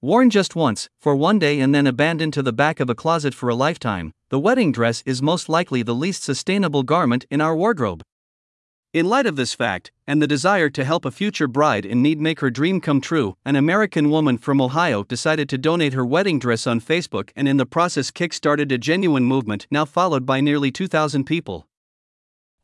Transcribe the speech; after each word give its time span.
Worn 0.00 0.30
just 0.30 0.54
once, 0.54 0.88
for 1.00 1.16
one 1.16 1.40
day, 1.40 1.58
and 1.58 1.74
then 1.74 1.84
abandoned 1.84 2.32
to 2.34 2.42
the 2.42 2.52
back 2.52 2.78
of 2.78 2.88
a 2.88 2.94
closet 2.94 3.34
for 3.34 3.48
a 3.48 3.54
lifetime, 3.56 4.12
the 4.28 4.38
wedding 4.38 4.70
dress 4.70 5.02
is 5.04 5.20
most 5.20 5.48
likely 5.48 5.82
the 5.82 5.94
least 5.94 6.22
sustainable 6.22 6.84
garment 6.84 7.26
in 7.32 7.40
our 7.40 7.56
wardrobe. 7.56 8.04
In 8.92 9.08
light 9.08 9.26
of 9.26 9.34
this 9.34 9.54
fact, 9.54 9.90
and 10.06 10.22
the 10.22 10.28
desire 10.28 10.70
to 10.70 10.84
help 10.84 11.04
a 11.04 11.10
future 11.10 11.48
bride 11.48 11.84
in 11.84 12.00
need 12.00 12.20
make 12.20 12.38
her 12.38 12.48
dream 12.48 12.80
come 12.80 13.00
true, 13.00 13.36
an 13.44 13.56
American 13.56 14.08
woman 14.08 14.38
from 14.38 14.60
Ohio 14.60 15.02
decided 15.02 15.48
to 15.48 15.58
donate 15.58 15.94
her 15.94 16.06
wedding 16.06 16.38
dress 16.38 16.64
on 16.64 16.80
Facebook 16.80 17.30
and 17.34 17.48
in 17.48 17.56
the 17.56 17.66
process 17.66 18.12
kick-started 18.12 18.70
a 18.70 18.78
genuine 18.78 19.24
movement 19.24 19.66
now 19.68 19.84
followed 19.84 20.24
by 20.24 20.40
nearly 20.40 20.70
2,000 20.70 21.24
people. 21.24 21.66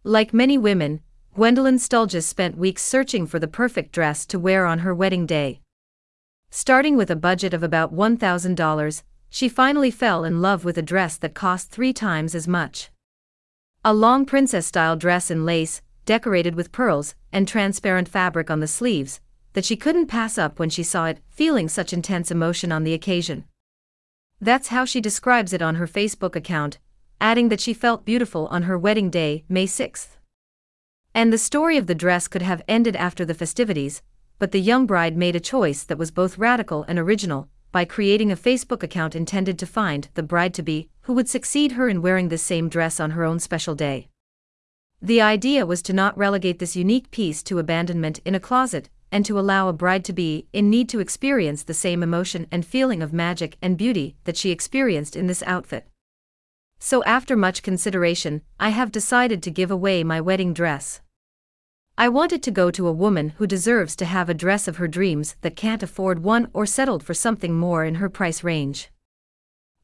Like 0.05 0.32
many 0.32 0.57
women, 0.57 1.01
Gwendolyn 1.35 1.79
Stulgis 1.79 2.23
spent 2.23 2.57
weeks 2.57 2.85
searching 2.85 3.27
for 3.27 3.41
the 3.41 3.48
perfect 3.48 3.91
dress 3.91 4.25
to 4.27 4.39
wear 4.39 4.66
on 4.66 4.79
her 4.79 4.95
wedding 4.95 5.27
day. 5.27 5.62
Starting 6.57 6.96
with 6.96 7.11
a 7.11 7.16
budget 7.16 7.52
of 7.52 7.64
about 7.64 7.93
$1,000, 7.93 9.02
she 9.28 9.48
finally 9.48 9.91
fell 9.91 10.23
in 10.23 10.41
love 10.41 10.65
with 10.65 10.78
a 10.78 10.83
dress 10.83 11.16
that 11.16 11.34
cost 11.34 11.69
three 11.69 11.92
times 11.92 12.33
as 12.33 12.47
much. 12.47 12.91
A 13.84 13.92
long 13.92 14.24
princess 14.24 14.64
style 14.64 14.95
dress 14.95 15.33
in 15.33 15.45
lace, 15.45 15.83
decorated 16.06 16.55
with 16.55 16.70
pearls 16.70 17.16
and 17.33 17.48
transparent 17.48 18.09
fabric 18.09 18.52
on 18.52 18.61
the 18.61 18.69
sleeves, 18.69 19.19
that 19.55 19.64
she 19.64 19.75
couldn't 19.75 20.06
pass 20.06 20.38
up 20.38 20.61
when 20.61 20.70
she 20.70 20.84
saw 20.84 21.06
it, 21.06 21.19
feeling 21.28 21.69
such 21.69 21.92
intense 21.92 22.30
emotion 22.30 22.70
on 22.70 22.84
the 22.84 22.95
occasion. 22.95 23.47
That's 24.41 24.69
how 24.69 24.84
she 24.84 25.00
describes 25.00 25.52
it 25.52 25.61
on 25.61 25.75
her 25.75 25.89
Facebook 25.89 26.36
account, 26.36 26.78
adding 27.20 27.48
that 27.48 27.61
she 27.61 27.75
felt 27.75 28.05
beautiful 28.05 28.47
on 28.47 28.62
her 28.62 28.78
wedding 28.78 29.11
day, 29.11 29.42
May 29.48 29.66
6th. 29.66 30.19
And 31.12 31.33
the 31.33 31.36
story 31.36 31.77
of 31.77 31.89
the 31.89 31.97
dress 31.97 32.28
could 32.28 32.42
have 32.42 32.62
ended 32.69 32.95
after 32.95 33.25
the 33.25 33.34
festivities, 33.34 34.02
but 34.45 34.53
the 34.53 34.61
young 34.61 34.84
bride 34.84 35.16
made 35.16 35.34
a 35.34 35.41
choice 35.41 35.84
that 35.84 35.97
was 35.97 36.11
both 36.11 36.37
radical 36.37 36.84
and 36.87 36.98
original 36.98 37.48
by 37.73 37.83
creating 37.83 38.30
a 38.30 38.37
Facebook 38.37 38.83
account 38.83 39.17
intended 39.17 39.59
to 39.59 39.65
find 39.65 40.09
the 40.12 40.23
bride 40.23 40.53
to 40.53 40.62
be 40.62 40.91
who 41.05 41.15
would 41.15 41.31
succeed 41.31 41.73
her 41.73 41.89
in 41.89 42.03
wearing 42.03 42.28
this 42.28 42.42
same 42.42 42.69
dress 42.69 43.01
on 43.01 43.12
her 43.12 43.25
own 43.25 43.41
special 43.41 43.75
day. 43.75 44.06
The 45.01 45.23
idea 45.23 45.64
was 45.64 45.81
to 45.81 45.95
not 45.95 46.19
relegate 46.19 46.59
this 46.59 46.77
unique 46.77 47.11
piece 47.11 47.42
to 47.45 47.59
abandonment 47.59 48.20
in 48.27 48.34
a 48.34 48.39
closet, 48.39 48.91
and 49.11 49.25
to 49.25 49.39
allow 49.39 49.67
a 49.69 49.73
bride 49.73 50.05
to 50.05 50.12
be 50.12 50.47
in 50.53 50.69
need 50.69 50.91
to 50.91 51.01
experience 51.01 51.62
the 51.62 51.73
same 51.73 52.03
emotion 52.03 52.47
and 52.51 52.67
feeling 52.67 53.03
of 53.03 53.14
magic 53.14 53.56
and 53.62 53.79
beauty 53.79 54.14
that 54.25 54.36
she 54.36 54.51
experienced 54.51 55.17
in 55.17 55.27
this 55.27 55.42
outfit. 55.47 55.89
So, 56.79 57.03
after 57.05 57.34
much 57.34 57.62
consideration, 57.62 58.42
I 58.61 58.69
have 58.69 58.92
decided 58.92 59.42
to 59.42 59.51
give 59.51 59.70
away 59.70 60.05
my 60.05 60.20
wedding 60.20 60.53
dress. 60.53 61.01
I 61.97 62.09
wanted 62.09 62.42
to 62.42 62.50
go 62.50 62.73
to 62.73 62.89
a 62.89 62.92
woman 62.92 63.31
who 63.31 63.47
deserves 63.47 63.95
to 63.97 64.05
have 64.05 64.28
a 64.28 64.34
dress 64.34 64.67
of 64.67 64.78
her 64.78 64.89
dreams 64.89 65.37
that 65.42 65.55
can't 65.55 65.83
afford 65.83 66.25
one 66.25 66.48
or 66.53 66.67
settled 66.67 67.05
for 67.05 67.14
something 67.14 67.55
more 67.55 67.84
in 67.84 67.97
her 67.97 68.09
price 68.09 68.42
range. 68.42 68.91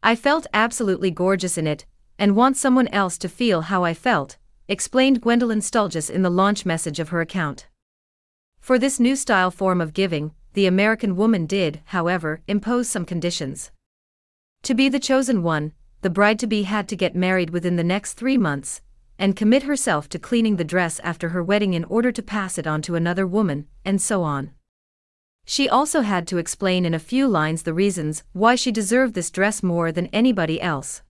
I 0.03 0.17
felt 0.17 0.49
absolutely 0.53 1.13
gorgeous 1.13 1.57
in 1.57 1.69
it, 1.69 1.87
and 2.19 2.35
want 2.35 2.57
someone 2.57 2.89
else 2.89 3.17
to 3.19 3.29
feel 3.29 3.63
how 3.63 3.85
I 3.85 3.95
felt, 3.95 4.39
explained 4.67 5.21
Gwendolyn 5.21 5.61
Stulgis 5.61 6.11
in 6.11 6.23
the 6.23 6.31
launch 6.31 6.67
message 6.67 6.99
of 6.99 7.11
her 7.11 7.21
account. 7.21 7.69
For 8.61 8.77
this 8.77 8.99
new 8.99 9.15
style 9.15 9.53
form 9.53 9.81
of 9.81 9.95
giving, 9.95 10.33
the 10.55 10.67
American 10.67 11.15
woman 11.15 11.47
did, 11.47 11.81
however, 11.87 12.41
impose 12.49 12.89
some 12.89 13.05
conditions. 13.05 13.71
To 14.65 14.75
be 14.75 14.89
the 14.89 14.99
chosen 14.99 15.45
one, 15.45 15.73
the 16.01 16.11
bride 16.11 16.41
to 16.41 16.49
be 16.49 16.65
had 16.65 16.89
to 16.89 16.97
get 16.97 17.15
married 17.15 17.51
within 17.51 17.77
the 17.77 17.85
next 17.85 18.15
three 18.15 18.37
months, 18.37 18.81
and 19.21 19.37
commit 19.37 19.65
herself 19.65 20.09
to 20.09 20.19
cleaning 20.19 20.57
the 20.57 20.65
dress 20.65 20.99
after 21.01 21.29
her 21.29 21.45
wedding 21.45 21.75
in 21.75 21.85
order 21.85 22.11
to 22.11 22.23
pass 22.23 22.57
it 22.57 22.67
on 22.67 22.81
to 22.81 22.95
another 22.97 23.27
woman, 23.27 23.67
and 23.85 24.01
so 24.01 24.23
on. 24.23 24.51
She 25.45 25.69
also 25.69 26.01
had 26.01 26.27
to 26.29 26.39
explain 26.39 26.87
in 26.87 26.95
a 26.95 26.99
few 26.99 27.29
lines 27.29 27.63
the 27.63 27.75
reasons 27.75 28.25
why 28.33 28.55
she 28.55 28.73
deserved 28.73 29.13
this 29.13 29.31
dress 29.31 29.63
more 29.63 29.93
than 29.93 30.07
anybody 30.07 30.59
else. 30.61 31.03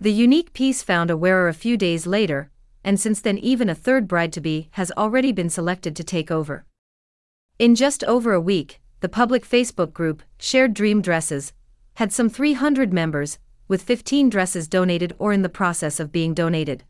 The 0.00 0.12
unique 0.12 0.54
piece 0.54 0.82
found 0.82 1.10
a 1.10 1.16
wearer 1.16 1.46
a 1.46 1.54
few 1.54 1.76
days 1.76 2.06
later, 2.06 2.50
and 2.82 2.98
since 2.98 3.20
then, 3.20 3.36
even 3.36 3.68
a 3.68 3.74
third 3.74 4.08
bride 4.08 4.32
to 4.32 4.40
be 4.40 4.70
has 4.72 4.90
already 4.92 5.30
been 5.30 5.50
selected 5.50 5.94
to 5.96 6.04
take 6.04 6.30
over. 6.30 6.64
In 7.58 7.74
just 7.74 8.02
over 8.04 8.32
a 8.32 8.40
week, 8.40 8.80
the 9.00 9.10
public 9.10 9.46
Facebook 9.46 9.92
group, 9.92 10.22
Shared 10.38 10.72
Dream 10.72 11.02
Dresses, 11.02 11.52
had 11.96 12.14
some 12.14 12.30
300 12.30 12.94
members, 12.94 13.38
with 13.68 13.82
15 13.82 14.30
dresses 14.30 14.66
donated 14.68 15.14
or 15.18 15.34
in 15.34 15.42
the 15.42 15.50
process 15.50 16.00
of 16.00 16.10
being 16.10 16.32
donated. 16.32 16.82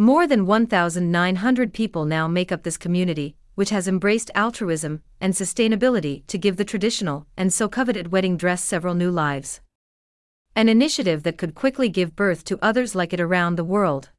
More 0.00 0.28
than 0.28 0.46
1,900 0.46 1.72
people 1.72 2.04
now 2.04 2.28
make 2.28 2.52
up 2.52 2.62
this 2.62 2.76
community, 2.76 3.34
which 3.56 3.70
has 3.70 3.88
embraced 3.88 4.30
altruism 4.32 5.02
and 5.20 5.34
sustainability 5.34 6.24
to 6.28 6.38
give 6.38 6.56
the 6.56 6.64
traditional 6.64 7.26
and 7.36 7.52
so 7.52 7.68
coveted 7.68 8.12
wedding 8.12 8.36
dress 8.36 8.62
several 8.62 8.94
new 8.94 9.10
lives. 9.10 9.60
An 10.54 10.68
initiative 10.68 11.24
that 11.24 11.36
could 11.36 11.56
quickly 11.56 11.88
give 11.88 12.14
birth 12.14 12.44
to 12.44 12.60
others 12.62 12.94
like 12.94 13.12
it 13.12 13.20
around 13.20 13.56
the 13.56 13.64
world. 13.64 14.10